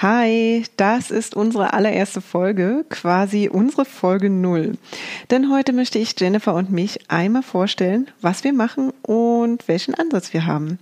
Hi, 0.00 0.62
das 0.76 1.10
ist 1.10 1.34
unsere 1.34 1.72
allererste 1.72 2.20
Folge, 2.20 2.84
quasi 2.88 3.48
unsere 3.52 3.84
Folge 3.84 4.30
null. 4.30 4.78
Denn 5.32 5.50
heute 5.50 5.72
möchte 5.72 5.98
ich 5.98 6.14
Jennifer 6.16 6.54
und 6.54 6.70
mich 6.70 7.10
einmal 7.10 7.42
vorstellen, 7.42 8.06
was 8.20 8.44
wir 8.44 8.52
machen 8.52 8.92
und 9.02 9.66
welchen 9.66 9.94
Ansatz 9.94 10.32
wir 10.32 10.46
haben. 10.46 10.78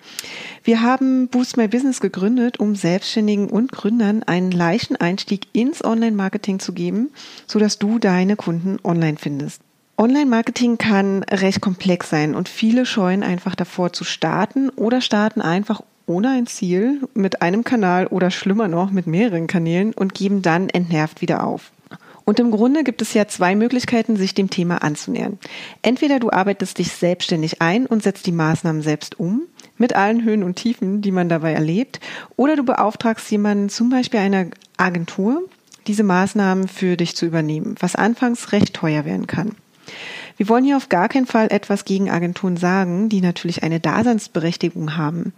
Wir 0.64 0.82
haben 0.82 1.28
Boost 1.28 1.56
My 1.56 1.66
Business 1.66 2.00
gegründet, 2.00 2.60
um 2.60 2.76
Selbstständigen 2.76 3.48
und 3.48 3.72
Gründern 3.72 4.22
einen 4.22 4.50
leichten 4.50 4.96
Einstieg 4.96 5.46
ins 5.54 5.82
Online-Marketing 5.82 6.58
zu 6.58 6.74
geben, 6.74 7.08
sodass 7.46 7.78
du 7.78 7.98
deine 7.98 8.36
Kunden 8.36 8.76
online 8.84 9.16
findest. 9.18 9.62
Online-Marketing 9.96 10.76
kann 10.76 11.22
recht 11.22 11.62
komplex 11.62 12.10
sein 12.10 12.34
und 12.34 12.50
viele 12.50 12.84
scheuen 12.84 13.22
einfach 13.22 13.54
davor 13.54 13.94
zu 13.94 14.04
starten 14.04 14.68
oder 14.68 15.00
starten 15.00 15.40
einfach 15.40 15.80
ohne 16.06 16.30
ein 16.30 16.46
Ziel 16.46 17.08
mit 17.14 17.42
einem 17.42 17.64
Kanal 17.64 18.06
oder 18.06 18.30
schlimmer 18.30 18.68
noch 18.68 18.90
mit 18.90 19.06
mehreren 19.06 19.46
Kanälen 19.46 19.92
und 19.92 20.14
geben 20.14 20.42
dann 20.42 20.68
entnervt 20.68 21.20
wieder 21.20 21.44
auf. 21.44 21.72
Und 22.24 22.40
im 22.40 22.50
Grunde 22.50 22.82
gibt 22.82 23.02
es 23.02 23.14
ja 23.14 23.28
zwei 23.28 23.54
Möglichkeiten, 23.54 24.16
sich 24.16 24.34
dem 24.34 24.50
Thema 24.50 24.82
anzunähern. 24.82 25.38
Entweder 25.82 26.18
du 26.18 26.30
arbeitest 26.30 26.78
dich 26.78 26.90
selbstständig 26.90 27.62
ein 27.62 27.86
und 27.86 28.02
setzt 28.02 28.26
die 28.26 28.32
Maßnahmen 28.32 28.82
selbst 28.82 29.20
um, 29.20 29.42
mit 29.78 29.94
allen 29.94 30.24
Höhen 30.24 30.42
und 30.42 30.56
Tiefen, 30.56 31.02
die 31.02 31.12
man 31.12 31.28
dabei 31.28 31.52
erlebt, 31.52 32.00
oder 32.34 32.56
du 32.56 32.64
beauftragst 32.64 33.30
jemanden, 33.30 33.68
zum 33.68 33.90
Beispiel 33.90 34.18
eine 34.18 34.50
Agentur, 34.76 35.42
diese 35.86 36.02
Maßnahmen 36.02 36.66
für 36.66 36.96
dich 36.96 37.14
zu 37.14 37.26
übernehmen, 37.26 37.76
was 37.78 37.94
anfangs 37.94 38.50
recht 38.50 38.74
teuer 38.74 39.04
werden 39.04 39.28
kann. 39.28 39.54
Wir 40.36 40.48
wollen 40.48 40.64
hier 40.64 40.76
auf 40.76 40.88
gar 40.88 41.08
keinen 41.08 41.26
Fall 41.26 41.46
etwas 41.52 41.84
gegen 41.84 42.10
Agenturen 42.10 42.56
sagen, 42.56 43.08
die 43.08 43.20
natürlich 43.20 43.62
eine 43.62 43.78
Daseinsberechtigung 43.78 44.96
haben. 44.96 45.32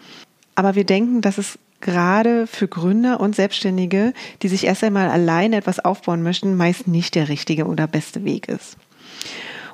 Aber 0.59 0.75
wir 0.75 0.83
denken, 0.83 1.21
dass 1.21 1.39
es 1.39 1.57
gerade 1.81 2.49
für 2.49 2.67
Gründer 2.67 3.21
und 3.21 3.37
Selbstständige, 3.37 4.13
die 4.43 4.49
sich 4.49 4.65
erst 4.65 4.83
einmal 4.83 5.09
allein 5.09 5.53
etwas 5.53 5.79
aufbauen 5.79 6.25
möchten, 6.25 6.57
meist 6.57 6.89
nicht 6.89 7.15
der 7.15 7.29
richtige 7.29 7.67
oder 7.67 7.87
beste 7.87 8.25
Weg 8.25 8.49
ist. 8.49 8.77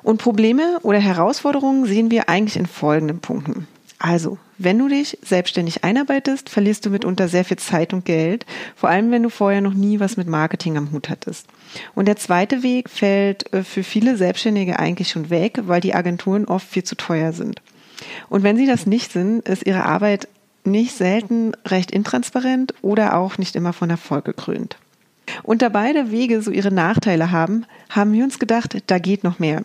Und 0.03 0.21
Probleme 0.21 0.77
oder 0.83 0.99
Herausforderungen 0.99 1.87
sehen 1.87 2.11
wir 2.11 2.29
eigentlich 2.29 2.55
in 2.55 2.67
folgenden 2.67 3.19
Punkten. 3.19 3.67
Also, 3.97 4.37
wenn 4.59 4.77
du 4.77 4.87
dich 4.87 5.17
selbstständig 5.23 5.83
einarbeitest, 5.83 6.51
verlierst 6.51 6.85
du 6.85 6.91
mitunter 6.91 7.29
sehr 7.29 7.45
viel 7.45 7.57
Zeit 7.57 7.91
und 7.91 8.05
Geld, 8.05 8.45
vor 8.75 8.89
allem 8.89 9.09
wenn 9.09 9.23
du 9.23 9.29
vorher 9.29 9.61
noch 9.61 9.73
nie 9.73 9.99
was 9.99 10.17
mit 10.17 10.27
Marketing 10.27 10.77
am 10.77 10.91
Hut 10.91 11.09
hattest. 11.09 11.47
Und 11.95 12.07
der 12.07 12.17
zweite 12.17 12.61
Weg 12.61 12.91
fällt 12.91 13.51
äh, 13.53 13.63
für 13.63 13.81
viele 13.81 14.17
Selbstständige 14.17 14.77
eigentlich 14.77 15.09
schon 15.09 15.31
weg, 15.31 15.61
weil 15.63 15.81
die 15.81 15.95
Agenturen 15.95 16.45
oft 16.45 16.67
viel 16.67 16.83
zu 16.83 16.93
teuer 16.93 17.33
sind. 17.33 17.59
Und 18.29 18.43
wenn 18.43 18.57
sie 18.57 18.67
das 18.67 18.85
nicht 18.85 19.11
sind, 19.11 19.47
ist 19.47 19.65
ihre 19.65 19.85
Arbeit 19.85 20.27
nicht 20.65 20.95
selten 20.95 21.53
recht 21.65 21.91
intransparent 21.91 22.73
oder 22.81 23.17
auch 23.17 23.37
nicht 23.37 23.55
immer 23.55 23.73
von 23.73 23.89
Erfolg 23.89 24.25
gekrönt. 24.25 24.77
Und 25.43 25.61
da 25.61 25.69
beide 25.69 26.11
Wege 26.11 26.41
so 26.41 26.51
ihre 26.51 26.71
Nachteile 26.71 27.31
haben, 27.31 27.65
haben 27.89 28.13
wir 28.13 28.23
uns 28.23 28.39
gedacht, 28.39 28.77
da 28.87 28.99
geht 28.99 29.23
noch 29.23 29.39
mehr. 29.39 29.63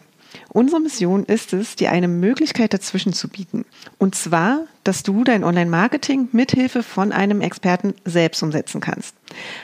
Unsere 0.48 0.80
Mission 0.80 1.24
ist 1.24 1.52
es, 1.52 1.76
dir 1.76 1.90
eine 1.90 2.08
Möglichkeit 2.08 2.72
dazwischen 2.72 3.12
zu 3.12 3.28
bieten. 3.28 3.64
Und 3.98 4.14
zwar, 4.14 4.66
dass 4.84 5.02
du 5.02 5.24
dein 5.24 5.44
Online-Marketing 5.44 6.28
mithilfe 6.32 6.82
von 6.82 7.12
einem 7.12 7.40
Experten 7.40 7.94
selbst 8.04 8.42
umsetzen 8.42 8.80
kannst. 8.80 9.14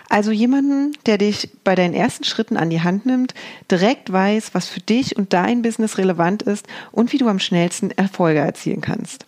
Also 0.08 0.32
jemanden, 0.32 0.92
der 1.06 1.18
dich 1.18 1.50
bei 1.64 1.74
deinen 1.74 1.94
ersten 1.94 2.24
Schritten 2.24 2.56
an 2.56 2.70
die 2.70 2.82
Hand 2.82 3.06
nimmt, 3.06 3.34
direkt 3.70 4.12
weiß, 4.12 4.54
was 4.54 4.66
für 4.66 4.80
dich 4.80 5.16
und 5.16 5.32
dein 5.32 5.62
Business 5.62 5.98
relevant 5.98 6.42
ist 6.42 6.66
und 6.92 7.12
wie 7.12 7.18
du 7.18 7.28
am 7.28 7.38
schnellsten 7.38 7.90
Erfolge 7.92 8.40
erzielen 8.40 8.80
kannst. 8.80 9.26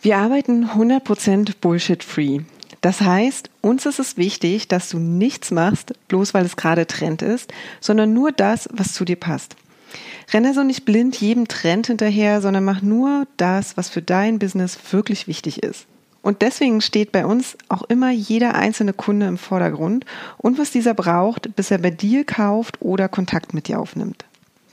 Wir 0.00 0.18
arbeiten 0.18 0.66
100% 0.66 1.54
Bullshit-free. 1.60 2.40
Das 2.80 3.00
heißt, 3.00 3.50
uns 3.62 3.86
ist 3.86 3.98
es 3.98 4.16
wichtig, 4.16 4.68
dass 4.68 4.90
du 4.90 4.98
nichts 4.98 5.50
machst, 5.50 5.94
bloß 6.08 6.34
weil 6.34 6.44
es 6.44 6.56
gerade 6.56 6.86
Trend 6.86 7.22
ist, 7.22 7.52
sondern 7.80 8.12
nur 8.12 8.30
das, 8.30 8.68
was 8.72 8.92
zu 8.92 9.04
dir 9.04 9.16
passt. 9.16 9.56
Renne 10.32 10.54
so 10.54 10.62
nicht 10.62 10.84
blind 10.84 11.16
jedem 11.16 11.48
Trend 11.48 11.86
hinterher, 11.86 12.40
sondern 12.40 12.64
mach 12.64 12.82
nur 12.82 13.26
das, 13.36 13.76
was 13.76 13.88
für 13.88 14.02
dein 14.02 14.38
Business 14.38 14.78
wirklich 14.90 15.26
wichtig 15.26 15.62
ist. 15.62 15.86
Und 16.22 16.42
deswegen 16.42 16.80
steht 16.80 17.12
bei 17.12 17.24
uns 17.24 17.56
auch 17.68 17.82
immer 17.84 18.10
jeder 18.10 18.56
einzelne 18.56 18.92
Kunde 18.92 19.26
im 19.26 19.38
Vordergrund 19.38 20.04
und 20.38 20.58
was 20.58 20.72
dieser 20.72 20.92
braucht, 20.92 21.54
bis 21.54 21.70
er 21.70 21.78
bei 21.78 21.90
dir 21.90 22.24
kauft 22.24 22.82
oder 22.82 23.08
Kontakt 23.08 23.54
mit 23.54 23.68
dir 23.68 23.78
aufnimmt. 23.78 24.24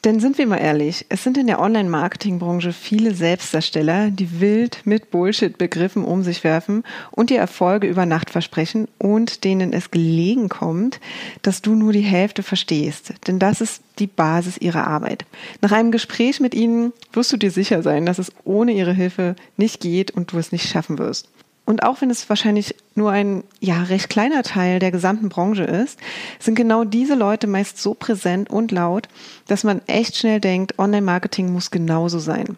Denn 0.04 0.20
sind 0.20 0.38
wir 0.38 0.48
mal 0.48 0.58
ehrlich, 0.58 1.06
es 1.08 1.24
sind 1.24 1.38
in 1.38 1.48
der 1.48 1.62
Online-Marketing-Branche 1.62 2.74
viele 2.74 3.16
Selbstdarsteller, 3.16 4.12
die 4.12 4.42
wild 4.42 4.82
mit 4.84 5.12
Bullshit-Begriffen 5.12 6.04
um 6.04 6.24
sich 6.24 6.44
werfen 6.44 6.84
und 7.12 7.30
dir 7.30 7.40
Erfolge 7.40 7.88
über 7.88 8.06
Nacht 8.06 8.30
versprechen 8.30 8.90
und 8.98 9.46
denen 9.46 9.72
es 9.72 9.92
gelegen 9.92 10.50
kommt, 10.50 11.00
dass 11.42 11.62
du 11.62 11.74
nur 11.74 11.94
die 11.94 12.02
Hälfte 12.02 12.44
verstehst. 12.44 13.14
Denn 13.28 13.40
das 13.40 13.62
ist 13.62 13.82
die 14.00 14.08
Basis 14.08 14.58
ihrer 14.58 14.88
Arbeit. 14.88 15.24
Nach 15.62 15.72
einem 15.72 15.92
Gespräch 15.92 16.42
mit 16.42 16.54
ihnen 16.54 16.92
wirst 17.14 17.32
du 17.32 17.38
dir 17.38 17.52
sicher 17.52 17.82
sein, 17.82 18.06
dass 18.06 18.20
es 18.20 18.34
ohne 18.44 18.74
ihre 18.74 18.94
Hilfe 18.94 19.38
nicht 19.56 19.80
geht 19.80 20.12
und 20.12 20.34
du 20.34 20.38
es 20.38 20.52
nicht 20.52 20.68
schaffen 20.68 20.98
wirst. 20.98 21.30
Und 21.66 21.84
auch 21.84 22.02
wenn 22.02 22.10
es 22.10 22.28
wahrscheinlich 22.28 22.76
nur 22.94 23.12
ein 23.12 23.44
ja 23.62 23.84
recht 23.84 24.10
kleiner 24.10 24.44
Teil 24.44 24.80
der 24.80 24.92
gesamten 24.92 25.30
Branche 25.30 25.64
ist, 25.64 25.98
sind 26.40 26.56
genau 26.56 26.84
diese 26.84 27.16
Leute 27.16 27.48
meist 27.48 27.82
so 27.82 27.94
präsent 27.94 28.50
und 28.50 28.72
laut, 28.72 29.08
dass 29.48 29.64
man 29.64 29.82
echt 29.88 30.18
schnell 30.18 30.42
denkt, 30.42 30.78
Online-Marketing 30.78 31.54
muss 31.54 31.72
genauso 31.72 32.20
sein. 32.20 32.58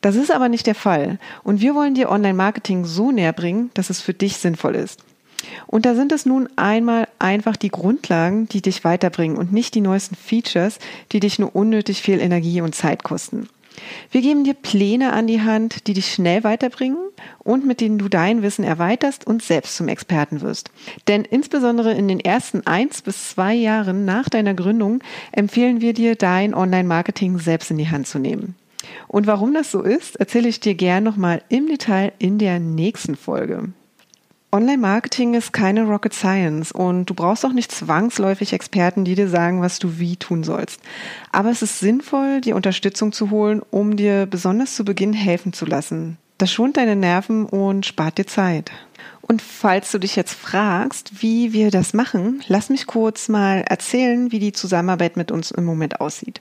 Das 0.00 0.16
ist 0.16 0.30
aber 0.30 0.48
nicht 0.48 0.66
der 0.66 0.74
Fall. 0.74 1.18
Und 1.44 1.60
wir 1.60 1.74
wollen 1.74 1.94
dir 1.94 2.10
Online-Marketing 2.10 2.86
so 2.86 3.10
näher 3.10 3.34
bringen, 3.34 3.70
dass 3.74 3.90
es 3.90 4.00
für 4.00 4.14
dich 4.14 4.38
sinnvoll 4.38 4.76
ist. 4.76 5.00
Und 5.66 5.84
da 5.84 5.94
sind 5.94 6.10
es 6.10 6.24
nun 6.26 6.48
einmal 6.56 7.06
einfach 7.18 7.56
die 7.56 7.70
Grundlagen, 7.70 8.48
die 8.48 8.62
dich 8.62 8.82
weiterbringen 8.82 9.36
und 9.36 9.52
nicht 9.52 9.74
die 9.74 9.80
neuesten 9.80 10.16
Features, 10.16 10.78
die 11.12 11.20
dich 11.20 11.38
nur 11.38 11.54
unnötig 11.54 12.00
viel 12.00 12.20
Energie 12.20 12.62
und 12.62 12.74
Zeit 12.74 13.04
kosten. 13.04 13.48
Wir 14.10 14.22
geben 14.22 14.44
dir 14.44 14.54
Pläne 14.54 15.12
an 15.12 15.26
die 15.26 15.42
Hand, 15.42 15.86
die 15.86 15.94
dich 15.94 16.12
schnell 16.12 16.42
weiterbringen 16.42 16.98
und 17.38 17.66
mit 17.66 17.80
denen 17.80 17.98
du 17.98 18.08
dein 18.08 18.42
Wissen 18.42 18.64
erweiterst 18.64 19.26
und 19.26 19.42
selbst 19.42 19.76
zum 19.76 19.88
Experten 19.88 20.40
wirst. 20.40 20.70
Denn 21.08 21.24
insbesondere 21.24 21.92
in 21.94 22.08
den 22.08 22.20
ersten 22.20 22.66
eins 22.66 23.02
bis 23.02 23.30
zwei 23.30 23.54
Jahren 23.54 24.04
nach 24.04 24.28
deiner 24.28 24.54
Gründung 24.54 25.02
empfehlen 25.32 25.80
wir 25.80 25.92
dir, 25.92 26.16
dein 26.16 26.54
Online-Marketing 26.54 27.38
selbst 27.38 27.70
in 27.70 27.78
die 27.78 27.90
Hand 27.90 28.06
zu 28.06 28.18
nehmen. 28.18 28.54
Und 29.06 29.26
warum 29.26 29.54
das 29.54 29.70
so 29.70 29.82
ist, 29.82 30.16
erzähle 30.16 30.48
ich 30.48 30.60
dir 30.60 30.74
gern 30.74 31.04
nochmal 31.04 31.42
im 31.48 31.66
Detail 31.66 32.12
in 32.18 32.38
der 32.38 32.60
nächsten 32.60 33.16
Folge. 33.16 33.72
Online-Marketing 34.50 35.34
ist 35.34 35.52
keine 35.52 35.84
Rocket 35.84 36.14
Science 36.14 36.72
und 36.72 37.04
du 37.04 37.12
brauchst 37.12 37.44
auch 37.44 37.52
nicht 37.52 37.70
zwangsläufig 37.70 38.54
Experten, 38.54 39.04
die 39.04 39.14
dir 39.14 39.28
sagen, 39.28 39.60
was 39.60 39.78
du 39.78 39.98
wie 39.98 40.16
tun 40.16 40.42
sollst. 40.42 40.80
Aber 41.32 41.50
es 41.50 41.60
ist 41.60 41.80
sinnvoll, 41.80 42.40
dir 42.40 42.56
Unterstützung 42.56 43.12
zu 43.12 43.28
holen, 43.28 43.60
um 43.70 43.96
dir 43.96 44.24
besonders 44.24 44.74
zu 44.74 44.86
Beginn 44.86 45.12
helfen 45.12 45.52
zu 45.52 45.66
lassen. 45.66 46.16
Das 46.38 46.52
schont 46.52 46.76
deine 46.76 46.94
Nerven 46.94 47.46
und 47.46 47.84
spart 47.84 48.18
dir 48.18 48.26
Zeit. 48.26 48.70
Und 49.20 49.42
falls 49.42 49.90
du 49.90 49.98
dich 49.98 50.16
jetzt 50.16 50.32
fragst, 50.32 51.20
wie 51.20 51.52
wir 51.52 51.70
das 51.70 51.92
machen, 51.92 52.42
lass 52.46 52.70
mich 52.70 52.86
kurz 52.86 53.28
mal 53.28 53.62
erzählen, 53.68 54.32
wie 54.32 54.38
die 54.38 54.52
Zusammenarbeit 54.52 55.16
mit 55.16 55.32
uns 55.32 55.50
im 55.50 55.64
Moment 55.64 56.00
aussieht. 56.00 56.40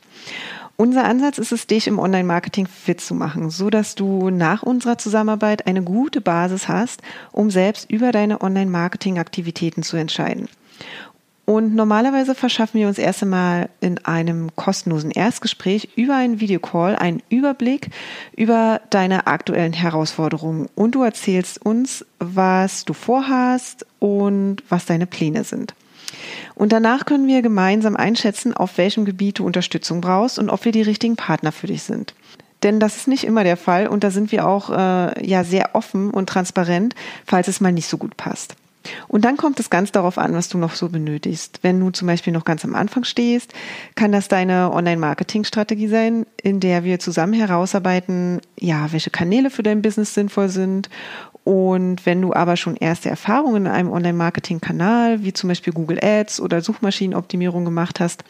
Unser 0.78 1.04
Ansatz 1.04 1.40
ist 1.40 1.52
es, 1.52 1.66
dich 1.66 1.88
im 1.88 1.98
Online-Marketing 1.98 2.68
fit 2.68 3.02
zu 3.02 3.16
machen, 3.16 3.50
so 3.50 3.72
dass 3.72 3.96
du 3.96 4.30
nach 4.30 4.62
unserer 4.62 5.00
Zusammenarbeit 5.00 5.66
eine 5.66 5.82
gute 5.82 6.22
Basis 6.22 6.68
hast, 6.68 7.02
um 7.32 7.50
selbst 7.50 7.90
über 7.90 8.12
deine 8.12 8.42
Online-Marketing-Aktivitäten 8.42 9.82
zu 9.82 9.98
entscheiden. 9.98 10.48
Und 11.50 11.76
normalerweise 11.76 12.36
verschaffen 12.36 12.82
wir 12.82 12.90
uns 12.90 12.98
erst 12.98 13.24
einmal 13.24 13.70
in 13.80 14.04
einem 14.04 14.54
kostenlosen 14.58 15.12
Erstgespräch 15.12 15.88
über 15.96 16.14
einen 16.14 16.42
Videocall 16.42 16.98
einen 16.98 17.24
Überblick 17.30 17.90
über 18.36 18.82
deine 18.90 19.28
aktuellen 19.28 19.72
Herausforderungen 19.72 20.68
und 20.76 20.94
du 20.94 21.04
erzählst 21.04 21.66
uns, 21.66 22.06
was 22.20 22.84
du 22.84 22.92
vorhast 22.92 23.86
und 24.00 24.58
was 24.68 24.88
deine 24.88 25.08
Pläne 25.08 25.46
sind. 25.46 25.74
Und 26.54 26.74
danach 26.74 27.06
können 27.06 27.28
wir 27.28 27.42
gemeinsam 27.42 27.96
einschätzen, 27.96 28.54
auf 28.54 28.78
welchem 28.78 29.06
Gebiet 29.06 29.40
du 29.40 29.46
Unterstützung 29.46 30.02
brauchst 30.02 30.40
und 30.40 30.50
ob 30.50 30.66
wir 30.66 30.74
die 30.74 30.82
richtigen 30.82 31.16
Partner 31.16 31.54
für 31.54 31.68
dich 31.68 31.84
sind. 31.84 32.14
Denn 32.64 32.82
das 32.82 32.98
ist 32.98 33.08
nicht 33.08 33.24
immer 33.24 33.46
der 33.46 33.56
Fall 33.56 33.88
und 33.88 34.04
da 34.04 34.12
sind 34.12 34.34
wir 34.34 34.46
auch 34.46 34.70
äh, 34.70 35.26
ja 35.26 35.46
sehr 35.46 35.76
offen 35.76 36.12
und 36.12 36.28
transparent, 36.28 36.94
falls 37.26 37.48
es 37.48 37.62
mal 37.62 37.72
nicht 37.72 37.88
so 37.88 37.98
gut 37.98 38.18
passt. 38.18 38.58
Und 39.08 39.26
dann 39.26 39.38
kommt 39.38 39.60
es 39.60 39.70
ganz 39.70 39.92
darauf 39.92 40.18
an, 40.18 40.34
was 40.34 40.50
du 40.50 40.58
noch 40.58 40.76
so 40.76 40.90
benötigst. 40.90 41.60
Wenn 41.62 41.80
du 41.80 41.90
zum 41.92 42.08
Beispiel 42.08 42.34
noch 42.34 42.46
ganz 42.46 42.64
am 42.66 42.76
Anfang 42.76 43.04
stehst, 43.04 43.54
kann 43.96 44.12
das 44.12 44.28
deine 44.28 44.72
Online-Marketing-Strategie 44.74 45.88
sein, 45.88 46.26
in 46.42 46.60
der 46.60 46.84
wir 46.84 47.00
zusammen 47.00 47.34
herausarbeiten, 47.34 48.42
ja, 48.60 48.92
welche 48.92 49.10
Kanäle 49.10 49.50
für 49.50 49.64
dein 49.64 49.82
Business 49.82 50.14
sinnvoll 50.14 50.50
sind 50.50 50.90
Und 51.48 52.06
wenn 52.06 52.22
du 52.22 52.34
aber 52.34 52.58
schon 52.58 52.76
erste 52.76 53.10
Erfahrungen 53.10 53.68
in 53.68 53.72
einem 53.72 53.90
Online-Marketing-Kanal, 53.90 55.24
wie 55.24 55.32
zum 55.32 55.48
Beispiel 55.48 55.72
Google 55.72 55.98
Ads 56.04 56.42
oder 56.42 56.60
Suchmaschinenoptimierung 56.60 57.64
gemacht 57.64 58.02
hast, 58.02 58.26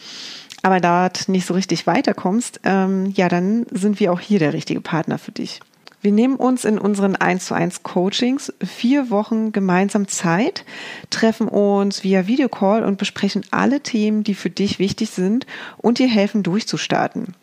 aber 0.62 0.80
dort 0.80 1.28
nicht 1.28 1.48
so 1.48 1.56
richtig 1.56 1.88
weiterkommst, 1.88 2.60
ähm, 2.64 3.12
ja, 3.16 3.28
dann 3.28 3.66
sind 3.72 4.00
wir 4.00 4.14
auch 4.14 4.20
hier 4.20 4.38
der 4.38 4.54
richtige 4.54 4.82
Partner 4.82 5.18
für 5.18 5.32
dich. 5.32 5.62
Wir 6.02 6.12
nehmen 6.12 6.36
uns 6.36 6.64
in 6.64 6.78
unseren 6.78 7.16
1 7.16 7.48
zu 7.48 7.56
1 7.56 7.82
Coachings 7.82 8.54
vier 8.64 9.10
Wochen 9.10 9.52
gemeinsam 9.52 10.08
Zeit, 10.08 10.64
treffen 11.10 11.48
uns 11.48 12.04
via 12.04 12.28
Videocall 12.28 12.84
und 12.84 12.98
besprechen 12.98 13.44
alle 13.50 13.82
Themen, 13.82 14.24
die 14.24 14.36
für 14.36 14.52
dich 14.52 14.78
wichtig 14.78 15.10
sind 15.10 15.48
und 15.78 15.98
dir 15.98 16.08
helfen 16.08 16.44
durchzustarten. 16.44 17.34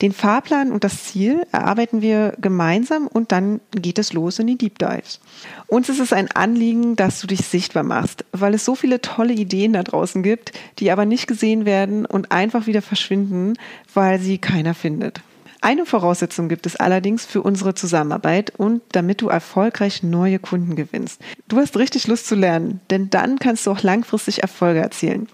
Den 0.00 0.12
Fahrplan 0.12 0.72
und 0.72 0.84
das 0.84 1.04
Ziel 1.04 1.42
erarbeiten 1.52 2.00
wir 2.00 2.34
gemeinsam 2.40 3.06
und 3.06 3.32
dann 3.32 3.60
geht 3.72 3.98
es 3.98 4.14
los 4.14 4.38
in 4.38 4.46
die 4.46 4.56
Deep 4.56 4.78
Dives. 4.78 5.20
Uns 5.66 5.90
ist 5.90 6.00
es 6.00 6.14
ein 6.14 6.30
Anliegen, 6.30 6.96
dass 6.96 7.20
du 7.20 7.26
dich 7.26 7.40
sichtbar 7.46 7.82
machst, 7.82 8.24
weil 8.32 8.54
es 8.54 8.64
so 8.64 8.74
viele 8.74 9.02
tolle 9.02 9.34
Ideen 9.34 9.74
da 9.74 9.82
draußen 9.82 10.22
gibt, 10.22 10.52
die 10.78 10.90
aber 10.90 11.04
nicht 11.04 11.26
gesehen 11.26 11.66
werden 11.66 12.06
und 12.06 12.32
einfach 12.32 12.66
wieder 12.66 12.80
verschwinden, 12.80 13.54
weil 13.92 14.18
sie 14.18 14.38
keiner 14.38 14.72
findet. 14.72 15.20
Eine 15.60 15.86
Voraussetzung 15.86 16.48
gibt 16.48 16.66
es 16.66 16.76
allerdings 16.76 17.26
für 17.26 17.42
unsere 17.42 17.74
Zusammenarbeit 17.74 18.52
und 18.56 18.80
damit 18.92 19.20
du 19.20 19.28
erfolgreich 19.28 20.04
neue 20.04 20.38
Kunden 20.38 20.76
gewinnst. 20.76 21.20
Du 21.48 21.56
hast 21.56 21.76
richtig 21.76 22.06
Lust 22.06 22.28
zu 22.28 22.36
lernen, 22.36 22.80
denn 22.90 23.10
dann 23.10 23.40
kannst 23.40 23.66
du 23.66 23.72
auch 23.72 23.82
langfristig 23.82 24.42
Erfolge 24.42 24.80
erzielen. 24.80 25.28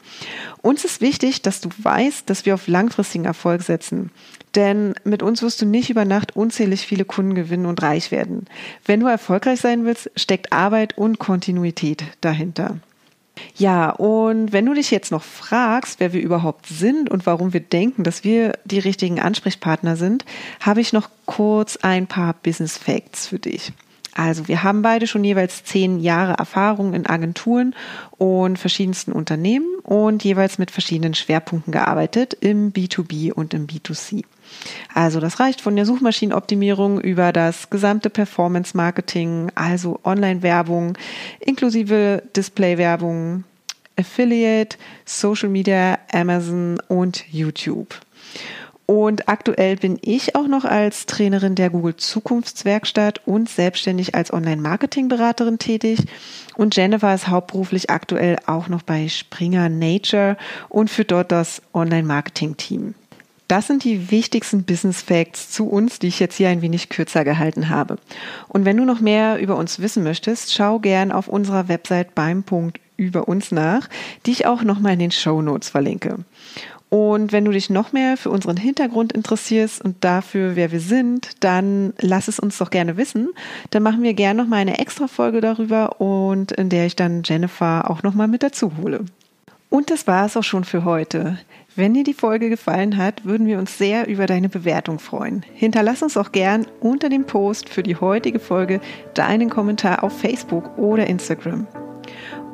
Uns 0.63 0.85
ist 0.85 1.03
wichtig, 1.03 1.43
dass 1.43 1.61
du 1.61 1.69
weißt, 1.77 2.31
dass 2.31 2.47
wir 2.47 2.55
auf 2.55 2.69
langfristigen 2.69 3.27
Erfolg 3.27 3.63
setzen. 3.63 4.11
Denn 4.55 4.95
mit 5.05 5.23
uns 5.23 5.43
wirst 5.43 5.61
du 5.61 5.67
nicht 5.67 5.91
über 5.91 6.07
Nacht 6.07 6.37
unzählig 6.37 6.87
viele 6.87 7.05
Kunden 7.05 7.35
gewinnen 7.35 7.67
und 7.67 7.83
reich 7.83 8.11
werden. 8.11 8.47
Wenn 8.87 9.01
du 9.01 9.07
erfolgreich 9.07 9.61
sein 9.61 9.85
willst, 9.85 10.11
steckt 10.17 10.53
Arbeit 10.53 10.97
und 10.97 11.19
Kontinuität 11.19 12.05
dahinter. 12.23 12.79
Ja, 13.57 13.91
und 13.91 14.53
wenn 14.53 14.67
du 14.67 14.75
dich 14.75 14.91
jetzt 14.91 15.11
noch 15.13 15.23
fragst, 15.23 16.01
wer 16.01 16.13
wir 16.13 16.21
überhaupt 16.21 16.67
sind 16.67 17.11
und 17.11 17.27
warum 17.27 17.53
wir 17.53 17.61
denken, 17.61 18.05
dass 18.05 18.25
wir 18.25 18.59
die 18.65 18.79
richtigen 18.79 19.21
Ansprechpartner 19.21 19.97
sind, 19.97 20.25
habe 20.61 20.81
ich 20.81 20.93
noch 20.93 21.09
kurz 21.27 21.77
ein 21.77 22.07
paar 22.07 22.35
Business 22.35 22.79
Facts 22.79 23.27
für 23.27 23.39
dich. 23.39 23.73
Also 24.15 24.47
wir 24.47 24.63
haben 24.63 24.83
beide 24.83 25.07
schon 25.07 25.25
jeweils 25.25 25.65
zehn 25.65 25.99
Jahre 25.99 26.35
Erfahrung 26.35 26.95
in 26.95 27.07
Agenturen 27.07 27.75
und 28.13 28.59
verschiedensten 28.59 29.13
Unternehmen 29.13 29.67
und 29.83 30.23
jeweils 30.23 30.59
mit 30.59 30.71
verschiedenen 30.71 31.15
Schwerpunkten 31.15 31.73
gearbeitet 31.73 32.35
im 32.41 32.73
B2B 32.73 33.33
und 33.33 33.55
im 33.55 33.67
B2C. 33.67 34.25
Also 34.95 35.19
das 35.19 35.41
reicht 35.41 35.61
von 35.61 35.75
der 35.75 35.85
Suchmaschinenoptimierung 35.85 37.01
über 37.01 37.33
das 37.33 37.71
gesamte 37.71 38.09
Performance 38.09 38.77
Marketing, 38.77 39.51
also 39.57 39.99
Online-Werbung, 40.05 40.97
inklusive 41.41 42.23
Display-Werbung, 42.37 43.43
Affiliate, 43.97 44.77
Social 45.05 45.49
Media, 45.49 45.99
Amazon 46.13 46.81
und 46.89 47.25
YouTube. 47.33 48.01
Und 48.87 49.29
aktuell 49.29 49.77
bin 49.77 49.99
ich 50.03 50.37
auch 50.37 50.47
noch 50.47 50.65
als 50.65 51.07
Trainerin 51.07 51.55
der 51.55 51.71
Google 51.71 51.97
Zukunftswerkstatt 51.97 53.23
und 53.27 53.49
selbstständig 53.49 54.15
als 54.15 54.33
Online-Marketing-Beraterin 54.33 55.59
tätig. 55.59 56.01
Und 56.57 56.77
Jennifer 56.77 57.15
ist 57.15 57.29
hauptberuflich 57.29 57.89
aktuell 57.89 58.37
auch 58.47 58.69
noch 58.69 58.83
bei 58.83 59.09
Springer 59.09 59.71
Nature 59.71 60.37
und 60.69 60.91
führt 60.91 61.13
dort 61.13 61.33
das 61.33 61.63
Online-Marketing-Team. 61.73 62.95
Das 63.49 63.67
sind 63.67 63.85
die 63.85 64.11
wichtigsten 64.11 64.65
Business 64.65 65.03
Facts 65.03 65.51
zu 65.51 65.69
uns, 65.69 65.99
die 65.99 66.09
ich 66.09 66.19
jetzt 66.19 66.37
hier 66.37 66.49
ein 66.49 66.63
wenig 66.63 66.89
kürzer 66.89 67.25
gehalten 67.25 67.69
habe. 67.69 67.99
Und 68.49 68.65
wenn 68.65 68.77
du 68.77 68.85
noch 68.85 69.01
mehr 69.01 69.39
über 69.39 69.57
uns 69.57 69.81
wissen 69.81 70.03
möchtest, 70.03 70.53
schau 70.53 70.79
gern 70.79 71.13
auf 71.13 71.29
unserer 71.29 71.69
Website 71.69 72.15
beim 72.15 72.43
Punkt 72.43 72.81
über 72.97 73.29
uns 73.29 73.51
nach, 73.51 73.89
die 74.25 74.31
ich 74.31 74.47
auch 74.47 74.63
nochmal 74.63 74.95
in 74.95 74.99
den 74.99 75.11
Show 75.11 75.43
Notes 75.43 75.69
verlinke. 75.69 76.25
Und 76.95 77.33
wenn 77.33 77.45
du 77.45 77.51
dich 77.51 77.71
noch 77.71 77.93
mehr 77.93 78.17
für 78.17 78.31
unseren 78.31 78.57
Hintergrund 78.57 79.13
interessierst 79.13 79.85
und 79.85 80.05
dafür, 80.05 80.55
wer 80.55 80.71
wir 80.71 80.79
sind, 80.79 81.43
dann 81.43 81.93
lass 81.99 82.29
es 82.29 82.39
uns 82.39 82.59
doch 82.59 82.71
gerne 82.71 82.97
wissen. 82.97 83.31
Dann 83.71 83.83
machen 83.83 84.05
wir 84.05 84.15
gerne 84.15 84.41
noch 84.41 84.49
mal 84.49 84.59
eine 84.59 84.79
extra 84.79 85.09
Folge 85.09 85.41
darüber 85.41 86.01
und 86.01 86.53
in 86.53 86.69
der 86.69 86.87
ich 86.87 86.95
dann 86.95 87.23
Jennifer 87.25 87.91
auch 87.91 88.05
noch 88.05 88.15
mal 88.15 88.29
mit 88.29 88.45
dazu 88.45 88.71
hole. 88.81 89.07
Und 89.71 89.91
das 89.91 90.07
war 90.07 90.27
es 90.27 90.37
auch 90.37 90.45
schon 90.45 90.63
für 90.63 90.85
heute. 90.85 91.37
Wenn 91.75 91.95
dir 91.95 92.05
die 92.05 92.15
Folge 92.15 92.49
gefallen 92.49 92.97
hat, 92.97 93.25
würden 93.25 93.49
wir 93.49 93.59
uns 93.59 93.77
sehr 93.77 94.07
über 94.07 94.27
deine 94.27 94.49
Bewertung 94.49 95.01
freuen. 95.01 95.45
Hinterlass 95.53 96.01
uns 96.01 96.17
auch 96.17 96.31
gern 96.31 96.65
unter 96.79 97.09
dem 97.09 97.25
Post 97.25 97.71
für 97.71 97.83
die 97.83 97.97
heutige 97.97 98.39
Folge 98.39 98.81
deinen 99.15 99.51
Kommentar 99.51 100.05
auf 100.05 100.21
Facebook 100.21 100.79
oder 100.79 101.09
Instagram. 101.09 101.67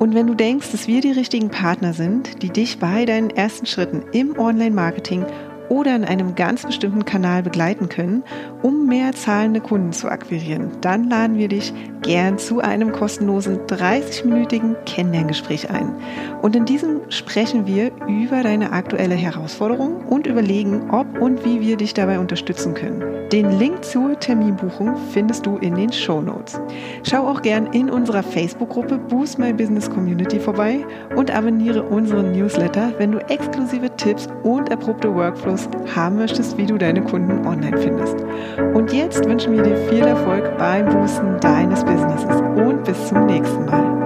Und 0.00 0.14
wenn 0.14 0.26
du 0.26 0.34
denkst, 0.34 0.72
dass 0.72 0.88
wir 0.88 1.02
die 1.02 1.12
richtigen 1.12 1.50
Partner 1.50 1.92
sind, 1.92 2.42
die 2.42 2.48
dich 2.48 2.78
bei 2.78 3.04
deinen 3.04 3.28
ersten 3.28 3.66
Schritten 3.66 4.02
im 4.12 4.38
Online-Marketing 4.38 5.26
oder 5.70 5.96
in 5.96 6.04
einem 6.04 6.34
ganz 6.34 6.66
bestimmten 6.66 7.06
Kanal 7.06 7.42
begleiten 7.42 7.88
können, 7.88 8.22
um 8.60 8.86
mehr 8.86 9.12
zahlende 9.12 9.60
Kunden 9.60 9.92
zu 9.92 10.10
akquirieren, 10.10 10.70
dann 10.82 11.08
laden 11.08 11.38
wir 11.38 11.48
dich 11.48 11.72
gern 12.02 12.38
zu 12.38 12.60
einem 12.60 12.92
kostenlosen 12.92 13.60
30-minütigen 13.66 14.74
Kennenlerngespräch 14.84 15.70
ein. 15.70 15.94
Und 16.42 16.56
in 16.56 16.64
diesem 16.64 17.10
sprechen 17.10 17.66
wir 17.66 17.92
über 18.08 18.42
deine 18.42 18.72
aktuelle 18.72 19.14
Herausforderung 19.14 20.06
und 20.06 20.26
überlegen, 20.26 20.90
ob 20.90 21.20
und 21.20 21.44
wie 21.44 21.60
wir 21.60 21.76
dich 21.76 21.94
dabei 21.94 22.18
unterstützen 22.18 22.74
können. 22.74 23.28
Den 23.30 23.58
Link 23.60 23.84
zur 23.84 24.18
Terminbuchung 24.18 24.96
findest 25.12 25.46
du 25.46 25.56
in 25.58 25.76
den 25.76 25.92
Show 25.92 26.20
Notes. 26.20 26.60
Schau 27.04 27.28
auch 27.28 27.42
gern 27.42 27.66
in 27.72 27.88
unserer 27.88 28.24
Facebook-Gruppe 28.24 28.98
Boost 28.98 29.38
My 29.38 29.52
Business 29.52 29.88
Community 29.88 30.40
vorbei 30.40 30.84
und 31.14 31.30
abonniere 31.30 31.84
unseren 31.84 32.32
Newsletter, 32.32 32.92
wenn 32.98 33.12
du 33.12 33.18
exklusive 33.28 33.94
Tipps 33.96 34.26
und 34.42 34.68
erprobte 34.68 35.14
Workflows 35.14 35.59
Podcast 35.60 35.96
haben 35.96 36.16
möchtest, 36.16 36.56
wie 36.56 36.66
du 36.66 36.78
deine 36.78 37.02
Kunden 37.02 37.46
online 37.46 37.78
findest. 37.78 38.16
Und 38.74 38.92
jetzt 38.92 39.24
wünschen 39.24 39.52
wir 39.54 39.62
dir 39.62 39.76
viel 39.88 40.02
Erfolg 40.02 40.56
beim 40.58 40.86
Boosten 40.86 41.38
deines 41.40 41.84
Businesses 41.84 42.40
und 42.56 42.84
bis 42.84 43.08
zum 43.08 43.26
nächsten 43.26 43.64
Mal. 43.66 43.99